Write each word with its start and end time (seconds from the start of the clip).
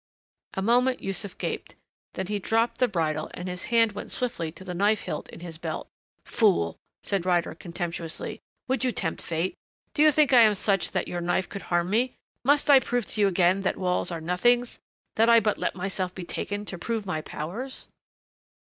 A 0.55 0.63
moment 0.63 1.03
Yussuf 1.03 1.37
gaped. 1.37 1.75
Then 2.13 2.25
he 2.25 2.39
dropped 2.39 2.79
the 2.79 2.87
bridle 2.87 3.29
and 3.35 3.47
his 3.47 3.65
hand 3.65 3.91
went 3.91 4.11
swiftly 4.11 4.51
to 4.53 4.63
the 4.63 4.73
knife 4.73 5.01
hilt 5.03 5.29
in 5.29 5.41
his 5.41 5.59
belt. 5.59 5.87
"Fool!" 6.25 6.79
said 7.03 7.23
Ryder 7.23 7.53
contemptuously. 7.53 8.41
"Would 8.67 8.83
you 8.83 8.91
tempt 8.91 9.21
fate? 9.21 9.53
Do 9.93 10.01
you 10.01 10.09
think 10.11 10.33
I 10.33 10.41
am 10.41 10.55
such 10.55 10.89
that 10.93 11.07
your 11.07 11.21
knife 11.21 11.47
could 11.47 11.61
harm 11.69 11.91
me? 11.91 12.15
Must 12.43 12.67
I 12.67 12.79
prove 12.79 13.05
to 13.11 13.21
you 13.21 13.27
again 13.27 13.61
that 13.61 13.77
walls 13.77 14.09
are 14.09 14.19
nothings 14.19 14.79
that 15.17 15.29
I 15.29 15.39
but 15.39 15.59
let 15.59 15.75
myself 15.75 16.15
be 16.15 16.23
taken 16.23 16.65
to 16.65 16.79
prove 16.79 17.05
my 17.05 17.21
powers?" 17.21 17.87